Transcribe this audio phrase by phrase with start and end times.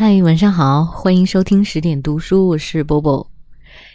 [0.00, 3.30] 嗨，晚上好，欢迎收听十点读书，我是波波。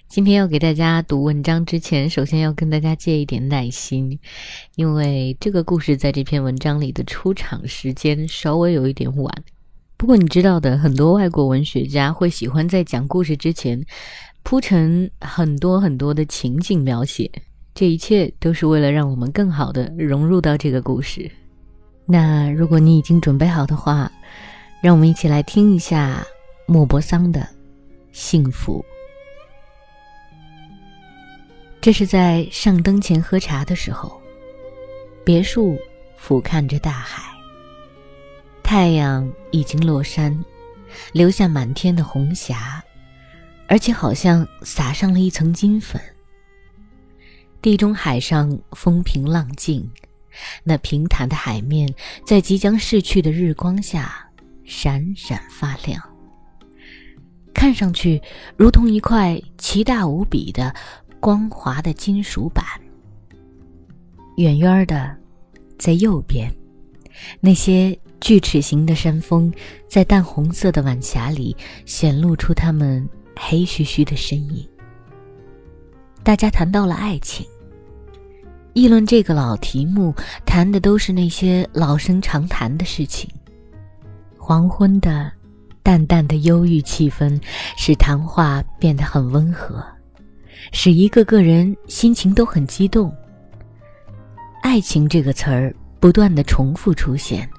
[0.08, 4.20] 今天要给大家读文章之前，首先要跟大家借一点耐心，
[4.76, 9.34] 因为这个故事在这篇文章里的出场时间稍微有一点晚。
[9.98, 13.84] 不过你知道的，很多外国文学家会喜欢在讲故事之前
[14.44, 17.32] 铺成很多很多的情景描写，
[17.74, 21.32] 这一切都是为了让我们更好的融入到这个故事。
[22.06, 24.12] 那如果你已经准备好的话，
[24.86, 26.24] 让我们一起来听一下
[26.68, 27.40] 莫泊桑的
[28.12, 28.86] 《幸福》。
[31.82, 34.22] 这是在上灯前喝茶的时候，
[35.24, 35.76] 别墅
[36.16, 37.36] 俯瞰着大海，
[38.62, 40.40] 太阳已经落山，
[41.14, 42.80] 留下满天的红霞，
[43.68, 46.00] 而且好像撒上了一层金粉。
[47.60, 49.90] 地中海上风平浪静，
[50.64, 51.92] 那平坦的海面
[52.24, 54.22] 在即将逝去的日光下。
[54.66, 56.02] 闪闪发亮，
[57.54, 58.22] 看上去
[58.58, 60.74] 如同一块奇大无比的
[61.20, 62.64] 光滑的金属板。
[64.38, 65.16] 远远的，
[65.78, 66.52] 在右边，
[67.40, 69.54] 那些锯齿形的山峰
[69.88, 74.68] 在淡红色的晚霞里显露出它们黑黢黢的身影。
[76.22, 77.46] 大家谈到了爱情，
[78.74, 80.14] 议论这个老题目，
[80.46, 83.30] 谈的都是那些老生常谈的事情。
[84.48, 85.32] 黄昏的
[85.82, 87.42] 淡淡的忧郁气氛，
[87.76, 89.84] 使谈话变得很温和，
[90.72, 93.12] 使一个个人心情都很激动。
[94.62, 97.50] 爱情这个词儿不断的重复出现，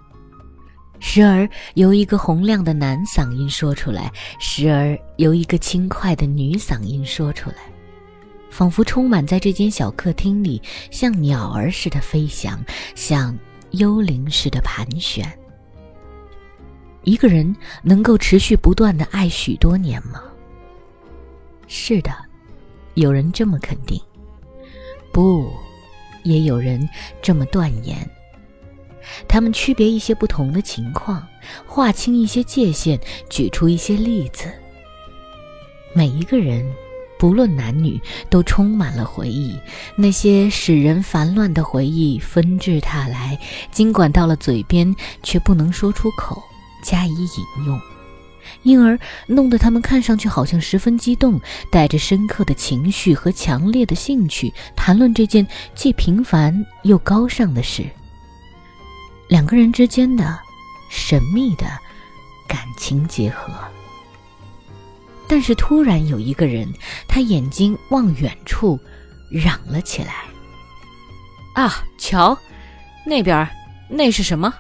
[1.01, 7.57] 时而由一个洪亮的男嗓音说出来，时而由一个轻快的女嗓音说出来，
[8.49, 12.65] 仿佛充满在这间小客厅里，像鸟儿似的飞翔，
[12.95, 13.37] 像
[13.73, 15.27] 幽灵似的盘旋。
[17.07, 17.55] 一个人
[17.85, 20.21] 能够持续不断的爱许多年吗？
[21.69, 22.13] 是的，
[22.95, 24.01] 有人这么肯定。
[25.13, 25.49] 不，
[26.25, 26.87] 也有人
[27.23, 27.97] 这么断言。
[29.29, 31.25] 他们区别一些不同的情况，
[31.65, 32.99] 划清一些界限，
[33.31, 34.53] 举出一些例子。
[35.95, 36.69] 每一个人，
[37.21, 39.57] 不论男女，都充满了回忆。
[39.95, 43.39] 那些使人烦乱的回忆纷至沓来，
[43.71, 44.93] 尽管到了嘴边，
[45.23, 46.43] 却不能说出口。
[46.87, 47.81] 加以引用，
[48.63, 55.45] 因而弄得他们看上去好像十分激动，带着深刻的情绪和强烈的兴趣谈论这件
[55.75, 57.85] 既平凡又高尚的事。
[59.29, 60.39] 两个人之间的
[60.89, 61.67] 神秘的
[62.47, 63.53] 感情结合。
[65.27, 66.73] 但是突然有一个人，
[67.09, 68.79] 他眼睛望远处，
[69.29, 70.15] 嚷了起来
[71.57, 72.39] ：“啊，瞧，
[73.05, 73.49] 那边，
[73.89, 74.55] 那是什么？”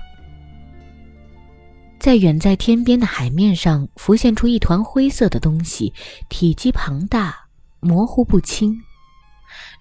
[1.98, 5.92] 在远在天边的海面上浮现出一团灰色的东西，
[6.28, 7.34] 体积庞大，
[7.80, 8.80] 模糊不清。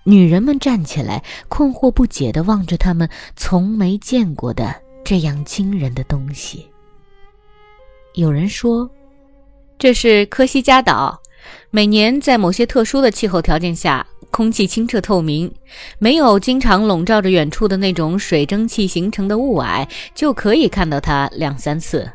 [0.03, 6.67] 女人们站起来，困惑不解地望着他们从没见过的这样惊人的东西。
[8.13, 8.89] 有人说
[9.77, 11.19] ：“这是科西嘉岛，
[11.69, 15.49] 每年在某些特殊的气候条件下，空气清澈透明，
[15.97, 22.11] 没有经常笼罩着远处的那种水蒸气形成的雾霭，就可以看到它两三次。”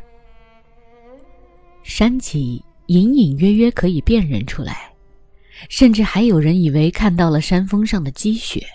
[1.82, 4.92] 山脊隐隐约约可以辨认出来，
[5.70, 8.66] 甚至还有人以为看到了山峰上的积雪。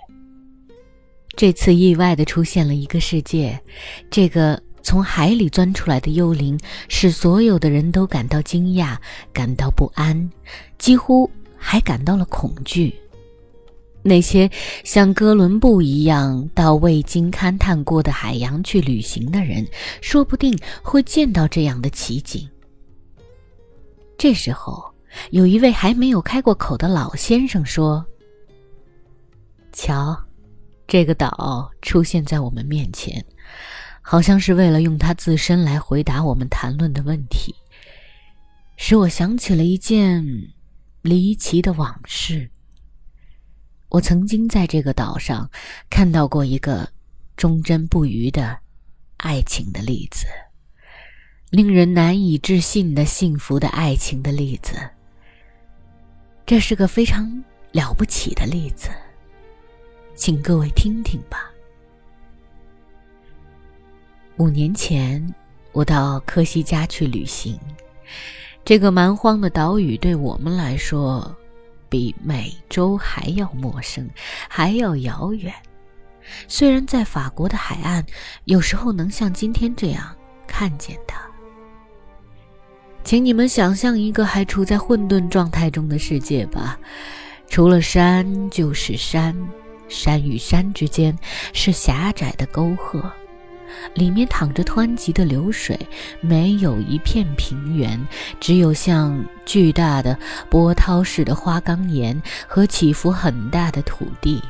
[1.35, 3.61] 这次意外的出现了一个世界，
[4.09, 8.97] 这个从海里钻出来的幽灵，使所有的人都感到惊讶，
[9.31, 10.31] 感到不安，
[10.79, 12.91] 几乎还感到了恐惧。
[14.07, 14.47] 那些
[14.83, 19.67] 像哥伦布一样到未经勘探过的海洋去旅行的人，
[19.99, 22.47] 说不定会见到这样的奇景。
[24.15, 24.93] 这时候，
[25.31, 28.05] 有一位还没有开过口的老先生说
[29.73, 30.15] ：“瞧，
[30.85, 33.25] 这个岛出现在我们面前，
[34.01, 37.55] 好像是为了用它自身来回答我们谈论的问题，
[38.77, 40.23] 使我想起了一件
[41.01, 42.47] 离奇的往事。
[43.89, 45.49] 我曾经在这个岛上
[45.89, 46.89] 看到过一个
[47.37, 48.57] 忠贞不渝的
[49.17, 50.25] 爱情的例子。”
[51.51, 54.73] 令人难以置信的幸福的爱情的例子，
[56.45, 57.31] 这是个非常
[57.71, 58.89] 了不起的例子，
[60.15, 61.49] 请各位听听吧。
[64.35, 65.33] 五年前，
[65.71, 67.57] 我到科西嘉去旅行，
[68.65, 71.33] 这个蛮荒的岛屿对我们来说，
[71.89, 74.09] 比美洲还要陌生，
[74.49, 75.53] 还要遥远。
[76.47, 78.05] 虽然在法国的海岸，
[78.45, 80.15] 有时候能像今天这样
[80.47, 81.21] 看见它。
[83.03, 86.79] 请你们想象一个还处在混沌状态中的世界吧，
[87.47, 89.35] 除了山就是山，
[89.87, 91.15] 山与山之间
[91.53, 92.99] 是狭窄的沟壑，
[93.93, 95.79] 里面淌着湍急的流水，
[96.21, 97.99] 没有一片平原，
[98.39, 100.17] 只有像巨大的
[100.49, 104.41] 波涛似的花岗岩和起伏很大的土地。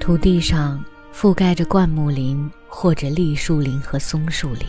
[0.00, 4.66] 土地上覆盖着灌木林或者栗树林和松树林。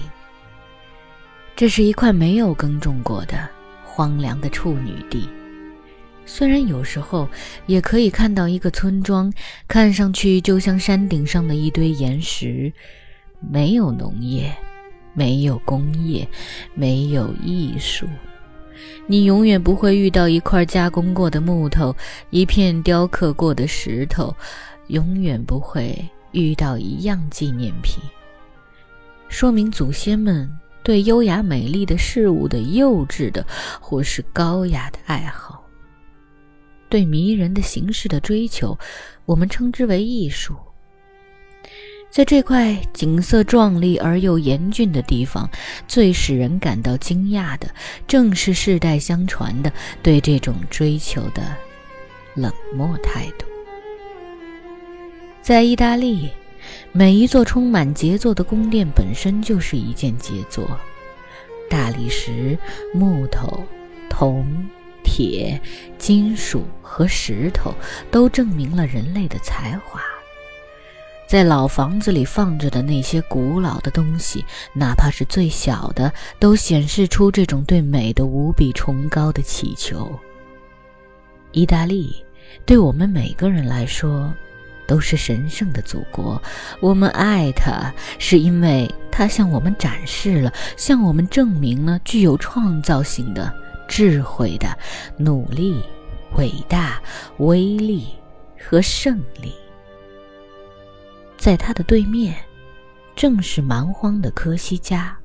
[1.56, 3.48] 这是一块没有耕种过的
[3.84, 5.28] 荒凉的处女地，
[6.25, 7.28] 虽然有时候
[7.66, 9.32] 也可以看到一个村庄，
[9.68, 12.72] 看上去就像山顶上的一堆岩石，
[13.39, 14.56] 没有农业，
[15.13, 16.27] 没有工业，
[16.74, 18.07] 没有艺术，
[19.07, 21.95] 你永远不会遇到一块加工过的木头，
[22.30, 24.36] 一片雕刻过的石头，
[24.88, 25.97] 永远不会
[26.31, 28.01] 遇到一样纪念品，
[29.27, 30.50] 说明祖先们。
[30.81, 33.45] 对优雅美丽的事物的幼稚的
[33.80, 35.63] 或是高雅的爱好，
[36.89, 38.75] 对迷人的形式的追求，
[39.25, 40.56] 我们称之为艺术。
[42.10, 45.50] 在这块景色壮丽而又严峻的地方，
[45.88, 47.70] 最使人感到惊讶的，
[48.08, 49.72] 正是世代相传的
[50.02, 51.42] 对这种追求的
[52.34, 53.46] 冷漠态度。
[55.42, 56.30] 在意大利。
[56.92, 60.70] 每一座充满杰作的宫殿本身就是一件杰作，
[61.70, 62.58] 大理石、
[62.94, 63.64] 木头、
[64.10, 64.46] 铜、
[65.04, 65.60] 铁、
[65.98, 67.74] 金属和石头
[68.12, 70.02] 都证明了人类的才华。
[71.30, 74.44] 在老房子里放着的那些古老的东西，
[74.74, 80.12] 哪怕是最小的，都显示出这种对美的无比崇高的祈求。
[81.52, 82.16] 意大利，
[82.66, 84.34] 对我们每个人来说。
[84.88, 86.42] 都是神圣的祖国，
[86.80, 93.54] 我们爱它，是因为它向我们展示了，向我们证明了具有创造性的、
[93.88, 94.75] 智慧的、
[95.16, 95.80] 努力、
[96.38, 97.00] 伟大、
[97.38, 98.08] 威力
[98.60, 99.54] 和胜利。
[101.39, 102.36] 在他的对面，
[103.15, 105.18] 正是蛮荒的科西嘉。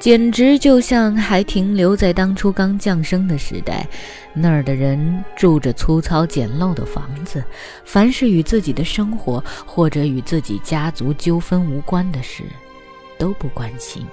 [0.00, 3.86] 简直就像还停留在当初刚降生的时代，
[4.34, 7.44] 那儿的人住着粗糙简陋的房子，
[7.84, 12.42] 凡是与自己的生活或者与自己家族纠纷无关的事，
[13.16, 14.04] 都不关心。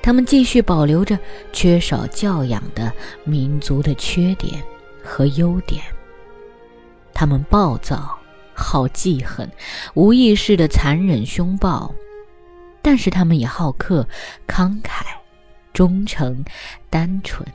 [0.00, 1.18] 他们继续保留着
[1.52, 2.92] 缺少教养的
[3.24, 4.62] 民族的缺点
[5.02, 5.82] 和优点。
[7.12, 8.16] 他们暴躁、
[8.60, 9.50] 好记恨、
[9.94, 11.92] 无意识的残忍凶暴。
[12.82, 14.06] 但是他们也好客、
[14.46, 15.02] 慷慨、
[15.72, 16.44] 忠诚、
[16.88, 17.46] 单纯。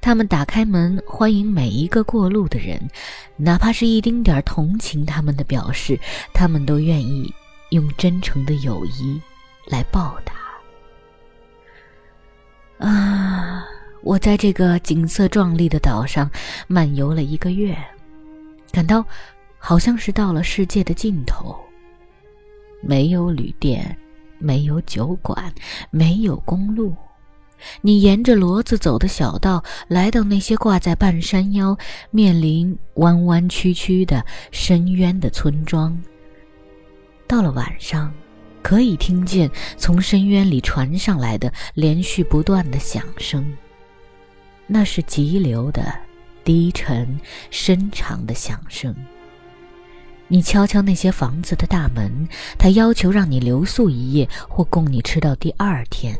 [0.00, 2.80] 他们打开门欢迎每一个过路的人，
[3.36, 5.98] 哪怕是一丁点同情他们的表示，
[6.34, 7.32] 他们都愿意
[7.70, 9.20] 用真诚的友谊
[9.66, 10.34] 来报答。
[12.86, 13.64] 啊，
[14.02, 16.30] 我在这个景色壮丽的岛上
[16.66, 17.76] 漫游了一个月，
[18.72, 19.04] 感到
[19.60, 21.56] 好像是到了世界的尽头。
[22.82, 23.96] 没有旅店。
[24.42, 25.52] 没有酒馆，
[25.90, 26.96] 没有公路，
[27.82, 31.76] 你沿着骡子走的小道，来到那些挂在半山腰、
[32.10, 35.94] 面临弯弯曲曲的深渊的村庄。
[37.26, 38.10] 到了晚上，
[38.62, 43.54] 可以听见从深渊里传上来的连续不断的响声，
[44.66, 45.94] 那是急流的
[46.42, 47.20] 低沉
[47.50, 48.96] 深长的响声。
[50.32, 56.16] 你敲敲那些房子的大门，他要求让你留宿一夜，或供你吃到第二天。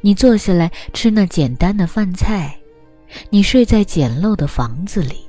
[0.00, 2.58] 你坐下来吃那简单的饭菜，
[3.30, 5.24] 你睡在简陋的房子里。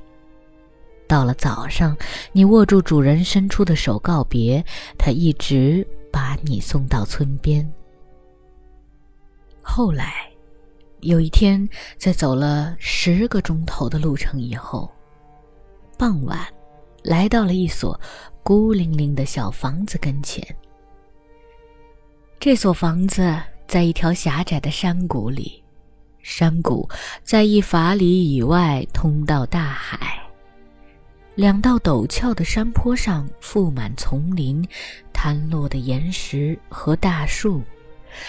[1.08, 1.96] 到了早上，
[2.32, 4.66] 你握住主人伸出的手告别，
[4.98, 7.72] 他一直把你送到村边。
[9.62, 10.28] 后来，
[11.02, 14.92] 有一天，在走了十个钟头的路程以后，
[15.96, 16.40] 傍晚。
[17.04, 18.00] 来到了一所
[18.42, 20.44] 孤零零的小房子跟前。
[22.40, 25.64] 这所房子在一条狭窄的山谷里，
[26.22, 26.90] 山谷
[27.24, 30.20] 在一法里以外通到大海。
[31.36, 34.64] 两道陡峭的山坡上覆满丛林、
[35.14, 37.62] 坍落的岩石和大树，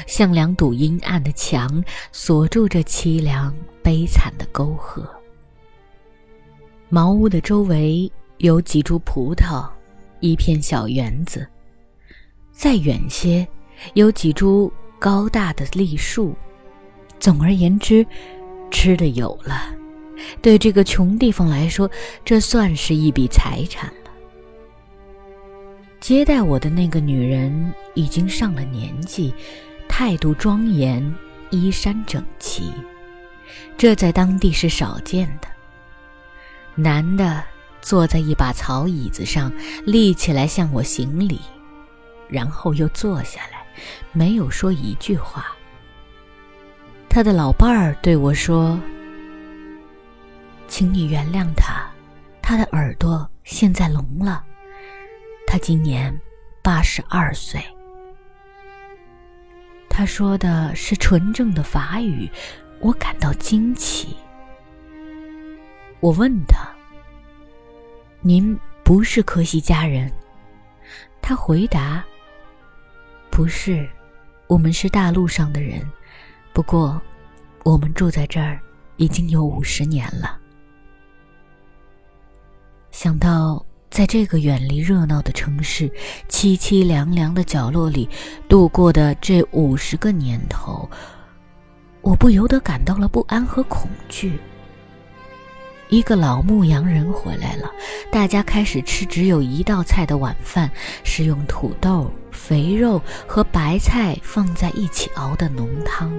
[0.07, 5.07] 像两堵阴暗的墙，锁住这凄凉悲惨的沟壑。
[6.88, 8.11] 茅屋的周围。
[8.38, 9.69] 有几株葡萄，
[10.21, 11.47] 一片小园子。
[12.53, 13.47] 再远些，
[13.95, 16.35] 有几株高大的栗树。
[17.19, 18.07] 总而言之，
[18.71, 19.75] 吃的有了。
[20.41, 21.91] 对这个穷地方来说，
[22.25, 24.11] 这算是一笔财产了。
[26.00, 29.35] 接待我的那个女人已经上了年纪，
[29.88, 31.14] 态度庄严，
[31.50, 32.73] 衣衫整齐，
[33.76, 35.49] 这在当地是少见的。
[36.75, 37.43] 男的
[37.85, 39.53] 坐在一把草椅子上，
[39.85, 41.38] 立起来向我行礼，
[42.29, 43.67] 然后又坐下来，
[44.12, 45.55] 没有说一句话。
[47.11, 48.81] 他的老伴儿对我说
[50.67, 51.87] ：“请你原谅他，
[52.41, 54.43] 他的耳朵现在聋了。
[55.47, 56.19] 他今年
[56.62, 57.62] 八十二岁。”
[59.91, 62.29] 他说的是纯正的法语，
[62.81, 64.17] 我感到惊奇。
[66.00, 66.67] 我问他
[68.26, 70.11] ：“您不是科西家人？”
[71.21, 72.02] 他回答
[73.31, 73.87] ：“不是，
[74.47, 75.81] 我们是大陆上的人。
[76.54, 77.00] 不过，
[77.62, 78.59] 我们住在这儿
[78.97, 80.40] 已经有五十年了。”
[82.90, 83.64] 想到。
[83.90, 85.88] 在这个远离热闹的城市、
[86.28, 88.09] 凄凄凉凉的角落里
[88.49, 90.90] 度过的这五十个年头，
[92.00, 94.37] 我不由得感到了不安和恐惧。
[95.88, 97.71] 一个老牧羊人回来了，
[98.11, 100.71] 大家开始吃只有一道菜的晚饭，
[101.05, 106.12] 是用土豆、肥肉和白菜放在一起熬的浓汤。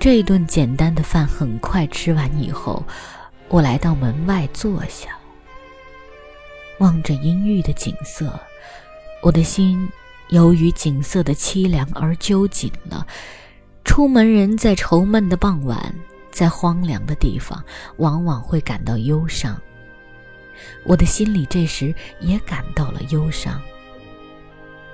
[0.00, 2.82] 这顿简单的饭很快吃完以后，
[3.48, 5.16] 我来到门外坐下。
[6.78, 8.32] 望着阴郁的景色，
[9.22, 9.88] 我的心
[10.30, 13.06] 由于景色的凄凉而揪紧了。
[13.84, 15.94] 出门人在愁闷的傍晚，
[16.32, 17.62] 在荒凉的地方，
[17.98, 19.56] 往往会感到忧伤。
[20.84, 23.60] 我的心里这时也感到了忧伤，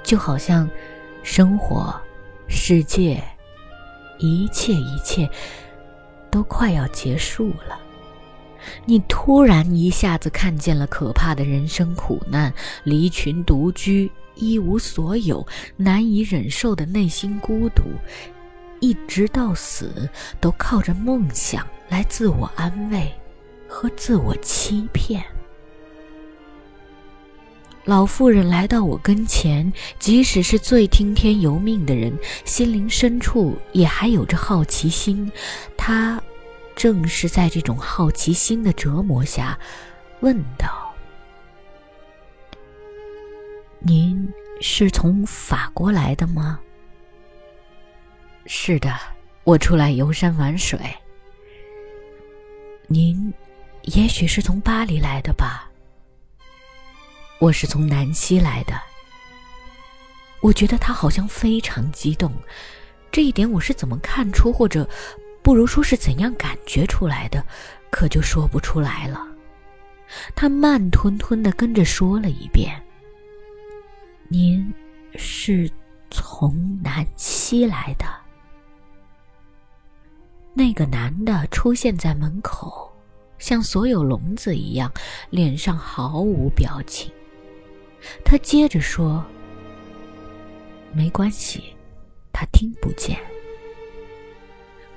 [0.03, 0.69] 就好像
[1.23, 1.95] 生活、
[2.49, 3.23] 世界、
[4.19, 5.29] 一切一切
[6.31, 7.79] 都快要结束了。
[8.85, 12.53] 你突然一下子看见了可怕的人生苦难，
[12.83, 17.85] 离群独居，一无所有，难以忍受的内心孤独，
[18.81, 20.09] 一直到死
[20.41, 23.13] 都靠着梦想来自我安慰
[23.69, 25.25] 和自我欺骗。
[27.85, 32.13] 老妇人来到我跟前，即使是最听天由命的人，
[32.45, 35.31] 心灵深处也还有着好奇心，
[35.77, 36.21] 她。
[36.77, 39.59] 正是在这种好奇心的折磨下，
[40.21, 40.95] 问道
[43.83, 46.61] ：“您是从法国来的吗
[48.51, 48.99] ？”“是的，
[49.45, 50.81] 我出来游山玩水。
[52.89, 53.33] ”“您
[53.83, 55.71] 也许是从巴黎来的吧
[57.41, 58.73] ？”“我是从南希来的。”
[60.41, 62.33] 我觉得他好像非常激动，
[63.13, 64.89] 这一点我是怎么看出或者？
[65.43, 67.45] 不如说是怎样感觉出来的，
[67.91, 69.27] 可就说不出来了。
[70.35, 72.75] 他慢吞吞的跟着说了一遍
[74.29, 74.73] ：“您
[75.17, 75.71] 是
[76.11, 78.07] 从南希来的。”
[80.59, 82.93] 那个男的出现在门口，
[83.39, 84.93] 像所有聋子一样，
[85.31, 87.09] 脸上毫无表情。
[88.25, 89.25] 他接着说
[90.93, 91.63] ：“没关系，
[92.33, 93.17] 他听不见。”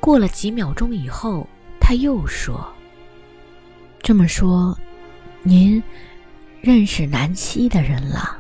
[0.02, 1.48] 过了几秒钟以后，
[1.80, 2.68] 他又说
[4.02, 4.76] ：“这么说，
[5.44, 5.82] 您
[6.60, 8.36] 认识南希的人了？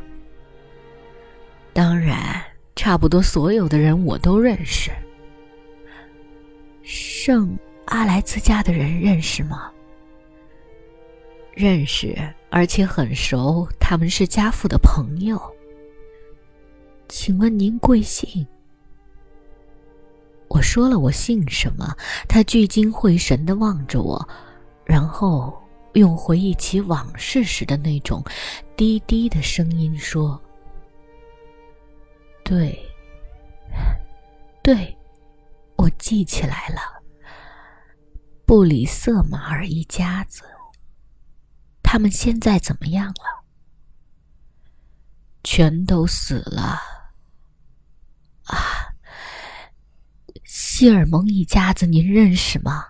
[1.72, 2.44] 当然，
[2.75, 4.90] 差不多所有的人我都认识。
[6.83, 9.71] 圣阿莱兹家的人认识吗？
[11.53, 12.17] 认识，
[12.50, 15.39] 而且很熟，他们是家父的朋友。
[17.09, 18.45] 请问您贵姓？”
[20.47, 21.95] 我说了我姓什么，
[22.27, 24.27] 他聚精会神的望着我，
[24.85, 25.53] 然后
[25.93, 28.23] 用回忆起往事时的那种
[28.75, 30.41] 低低的声音说
[32.43, 32.77] ：“对，
[34.61, 34.93] 对，
[35.81, 37.01] 我记起来了，
[38.45, 40.43] 布里瑟马尔一家子，
[41.81, 43.43] 他们现在怎么样了？
[45.43, 46.79] 全都死了。”
[48.45, 48.93] 啊。
[50.43, 52.89] 希尔蒙一家子，您认识吗？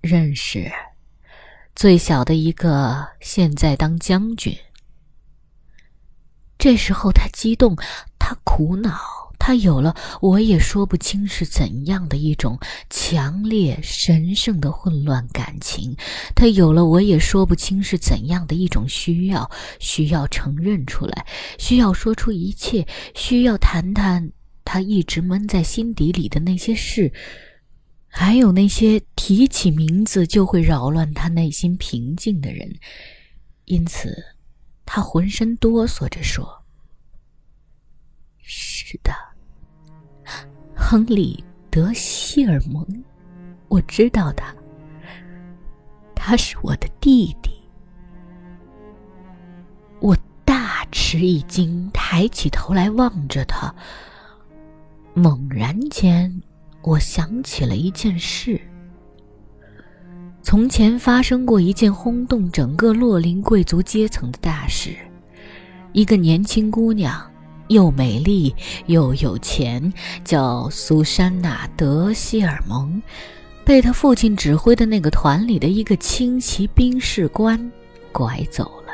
[0.00, 0.72] 认识，
[1.76, 4.56] 最小的一个现在当将军。
[6.58, 7.76] 这时候他激动，
[8.18, 12.58] 他苦恼，他有了我也说不清是怎样的一种
[12.90, 15.96] 强烈神圣的混乱感情，
[16.34, 21.26] 他有了我也说不清是怎样的一种需要，需要承认出来，
[21.58, 24.32] 需要说出一切，需要谈谈。
[24.68, 27.12] 他一直闷在心底里的那些事，
[28.08, 32.74] 还有那些提起名字就会扰乱他内心平静的人，
[33.66, 34.12] 因此，
[34.84, 36.64] 他浑身哆嗦着说
[38.42, 39.12] ：“是的，
[40.88, 42.86] 亨利·德希尔蒙，
[43.66, 44.54] 我知道他，
[46.14, 47.50] 他是我的弟弟。
[49.98, 53.74] 我大吃一惊，抬起头来望着他。
[55.12, 56.40] 猛然间，
[56.82, 58.60] 我想起了一件事：
[60.40, 64.94] 从前发生过一件轰动整个洛林贵族阶层的大事，
[65.92, 67.28] 一个年轻姑娘。
[67.68, 68.54] 又美丽
[68.86, 69.92] 又有钱，
[70.24, 73.02] 叫苏珊娜·德希尔蒙，
[73.64, 77.70] 被他父亲指挥的那个团里的一个轻骑兵士官
[78.12, 78.92] 拐走了。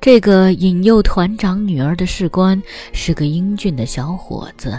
[0.00, 2.62] 这个引诱团长女儿的士官
[2.92, 4.78] 是个英俊的小伙子，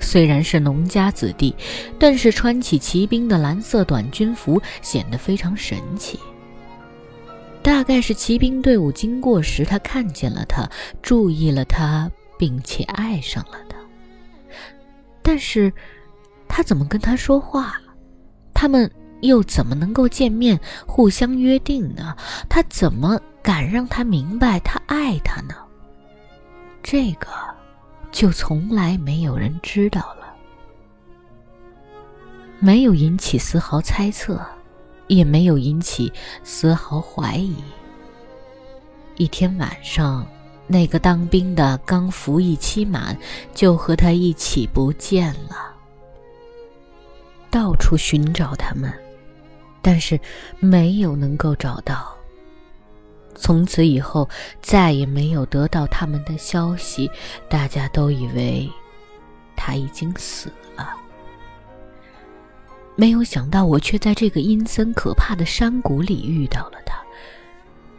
[0.00, 1.54] 虽然是农家子弟，
[1.98, 6.18] 但是穿起骑兵的蓝色短军服，显得非常神气。
[7.66, 10.70] 大概是骑兵队伍经过时，他看见了他，
[11.02, 12.08] 注意了他，
[12.38, 13.76] 并且爱上了他。
[15.20, 15.72] 但是，
[16.46, 17.74] 他怎么跟他说话？
[18.54, 18.88] 他们
[19.22, 20.56] 又怎么能够见面，
[20.86, 22.16] 互相约定呢？
[22.48, 25.56] 他怎么敢让他明白他爱他呢？
[26.84, 27.26] 这个，
[28.12, 30.32] 就从来没有人知道了，
[32.60, 34.40] 没有引起丝毫猜测。
[35.06, 36.12] 也没有引起
[36.44, 37.56] 丝毫怀疑。
[39.16, 40.26] 一天晚上，
[40.66, 43.16] 那个当兵的刚服役期满，
[43.54, 45.74] 就和他一起不见了。
[47.50, 48.92] 到处寻找他们，
[49.80, 50.20] 但是
[50.58, 52.14] 没有能够找到。
[53.34, 54.28] 从此以后，
[54.60, 57.10] 再也没有得到他们的消息。
[57.48, 58.68] 大家都以为
[59.54, 60.65] 他已经死了。
[62.98, 66.96] 没有想到，我却在这个阴森可怕的山谷里遇到了他。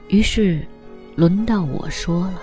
[0.07, 0.65] 于是，
[1.15, 2.41] 轮到我说了：“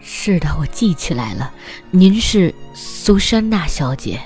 [0.00, 1.52] 是的，我记起来了，
[1.90, 4.18] 您是苏珊娜小姐。”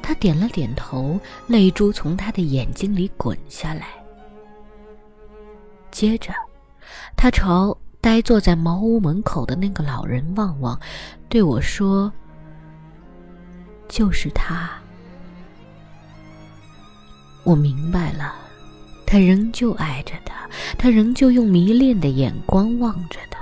[0.00, 3.88] 他点了点头，泪珠从他的眼睛里滚下来。
[5.90, 6.32] 接着，
[7.14, 10.80] 他朝呆坐在茅屋门口的那个老人望望，
[11.28, 12.10] 对我说。
[13.88, 14.70] 就是他，
[17.42, 18.34] 我明白了，
[19.06, 23.38] 他仍旧爱着他，他仍旧用迷恋的眼光望着他。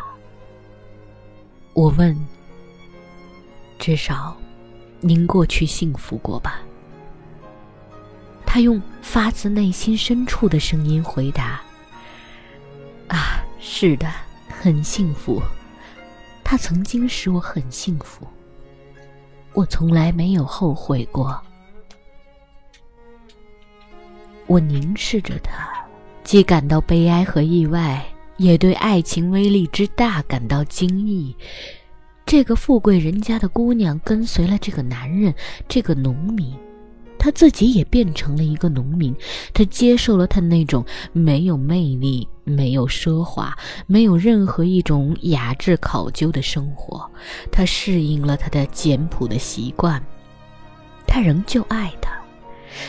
[1.75, 2.17] 我问
[3.79, 4.37] ：“至少，
[5.01, 6.61] 您过去幸福过吧？”
[8.47, 11.61] 他用发自内心深处的声音回答
[13.09, 14.09] ：“啊，是的，
[14.49, 15.43] 很幸福。
[16.43, 18.27] 他曾经使我很幸福。”
[19.57, 21.41] 我从来没有后悔过。
[24.47, 25.73] 我凝视着他，
[26.23, 28.05] 既感到悲哀和意外，
[28.37, 31.35] 也对爱情威力之大感到惊异。
[32.27, 35.35] 这个富贵人家的姑娘跟随了这个男人，
[35.67, 36.55] 这个农民。
[37.27, 39.13] 他自己也变成了一个农民，
[39.53, 43.53] 他接受了他那种没有魅力、没有奢华、
[43.89, 47.05] 没有任何一种雅致考究的生活，
[47.51, 50.01] 他适应了他的简朴的习惯，
[51.05, 52.13] 他仍旧爱他，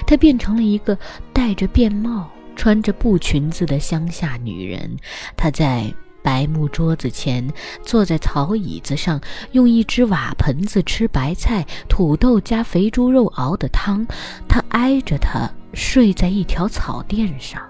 [0.06, 0.96] 他变成了一个
[1.34, 4.96] 戴着便帽、穿着布裙子的乡下女人，
[5.36, 5.92] 他在。
[6.28, 7.50] 白木桌子前，
[7.82, 9.22] 坐在草椅子上，
[9.54, 14.06] 用一只瓦盆子吃白菜、土豆加肥猪肉熬的汤。
[14.46, 17.62] 他挨着他睡在一条草垫上。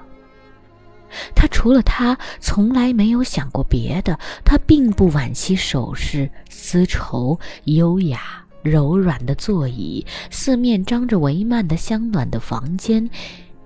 [1.36, 4.18] 他除了他，从来没有想过别的。
[4.44, 13.08] 他并不惋惜首饰、丝绸、优雅柔软的座椅、四面张着帷幔的香暖的房间，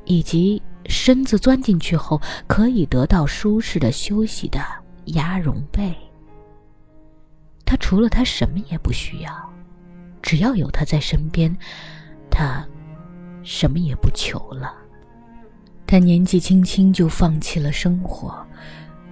[0.04, 4.60] 以及身子钻进去后可以得到舒适的休息的。
[5.14, 5.96] 鸭绒被。
[7.66, 9.54] 他除了他什么也不需要，
[10.22, 11.56] 只要有他在身边，
[12.30, 12.66] 他
[13.44, 14.74] 什么也不求了。
[15.88, 18.46] 他年纪轻轻就放弃了生活，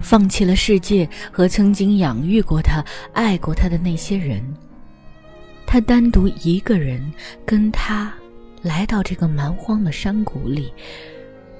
[0.00, 4.42] 放弃了世界和曾经养育过他、爱过他的那些人。
[5.66, 7.00] 他单独一个人
[7.46, 8.12] 跟他
[8.62, 10.72] 来到这个蛮荒的山谷里，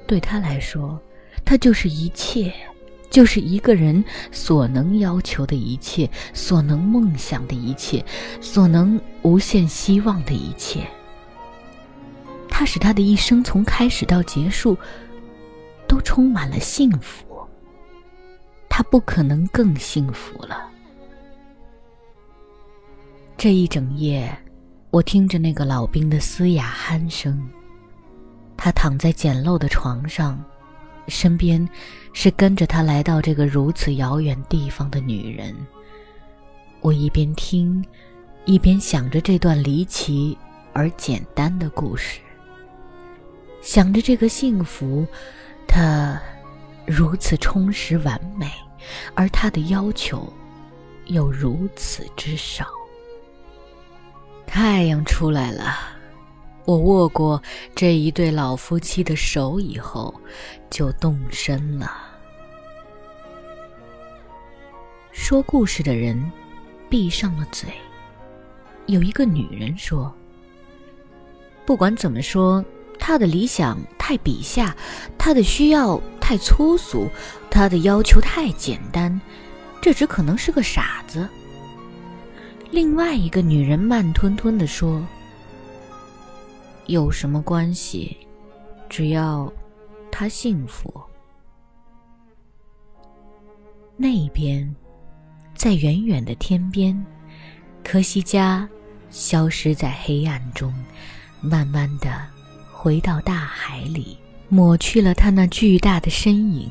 [0.07, 1.01] 对他来说，
[1.45, 2.53] 他就是一切。
[3.11, 8.05] 就是一个人所能要求的一切，所能梦想的一切，
[8.41, 10.87] 所能无限希望的一切。
[12.49, 14.79] 他使他的一生从开始到结束，
[15.89, 17.27] 都充满了幸福。
[18.69, 20.69] 他不可能更幸福了。
[23.37, 24.33] 这一整夜，
[24.91, 27.43] 我听着那个老兵的嘶哑鼾声。
[28.57, 30.43] 他躺在简陋的床上。
[31.09, 31.69] 身边
[32.13, 35.55] 是跟着他来到这个如此遥远地方的女人。
[36.81, 37.85] 我一边听，
[38.45, 40.37] 一边想着这段离奇
[40.73, 42.21] 而简单的故事，
[43.61, 45.07] 想着这个幸福，
[45.67, 46.21] 它
[46.87, 48.51] 如此充实完美，
[49.15, 50.33] 而他的要求
[51.07, 52.67] 又如此之少。
[54.47, 55.77] 太阳出来了，
[56.71, 57.43] 我握过
[57.75, 60.15] 这一对老夫妻的手以后，
[60.71, 61.91] 就动身了。
[65.11, 66.31] 说故事的人
[66.89, 67.69] 闭上了嘴。
[68.87, 70.15] 有一个女人说
[71.67, 72.65] ：“不管怎么说，
[73.01, 74.77] 他的理想太笔下，
[75.19, 77.09] 他的需要太粗俗，
[77.51, 79.21] 他的要求太简单，
[79.83, 81.29] 这只可能是个傻子。”
[82.71, 85.05] 另外一个女人慢吞吞地说
[86.91, 88.17] ：“有什么关系？
[88.89, 89.51] 只要
[90.11, 90.93] 他幸福。”
[93.97, 94.75] 那边，
[95.55, 97.07] 在远远的天边，
[97.85, 98.69] 科西嘉
[99.09, 100.75] 消失在黑暗中，
[101.41, 102.27] 慢慢的
[102.73, 106.69] 回到大海里，抹去了他那巨大的身影。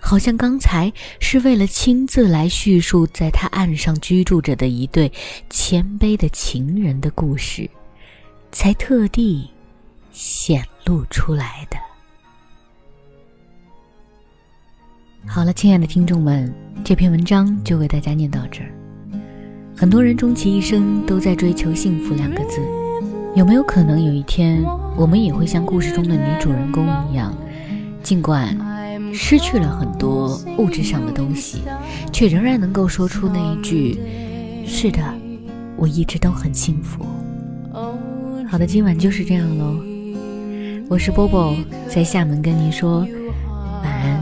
[0.00, 5.12] 好像刚才是为了亲自来叙述在他岸上居住着的一对
[5.50, 7.68] 谦卑的情人的故事，
[8.52, 9.48] 才特地
[10.12, 11.76] 显露出来的。
[15.26, 18.70] 好了，亲爱的听众们，这篇文章就为大家念到这儿。
[19.76, 22.60] 很多人终其一生都在追求幸福两个字，
[23.34, 24.64] 有没有可能有一天
[24.96, 27.34] 我们也会像故事中的女主人公一样，
[28.02, 28.56] 尽管？
[29.12, 31.62] 失去了很多物质上的东西，
[32.12, 33.98] 却仍然能够说出那一句
[34.64, 35.02] ：“是的，
[35.76, 37.04] 我一直都很幸福。”
[38.50, 39.80] 好的，今晚就是这样喽。
[40.88, 41.54] 我是波波，
[41.86, 43.06] 在厦门跟您说
[43.80, 44.20] 晚安。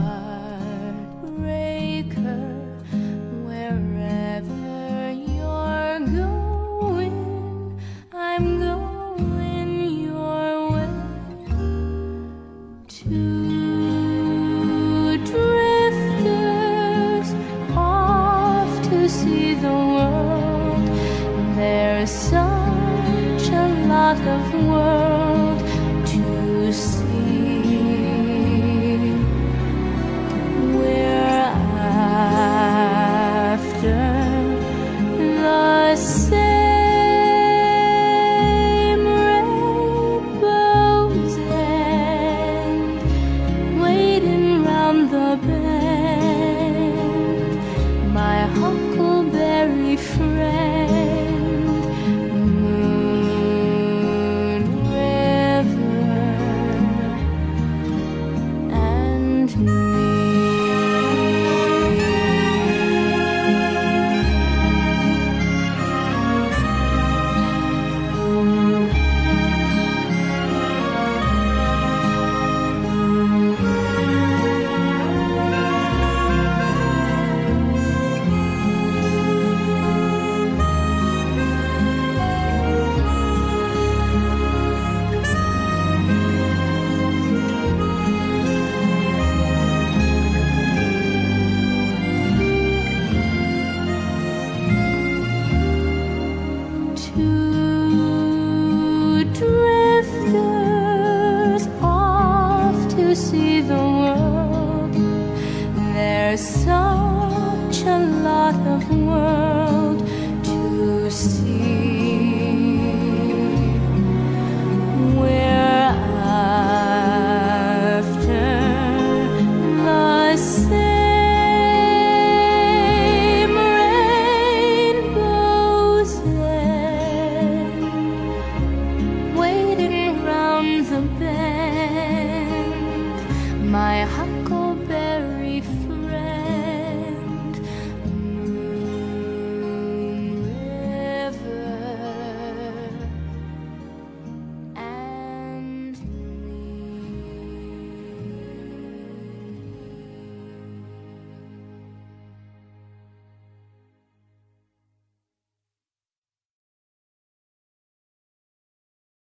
[24.09, 25.28] Of the world.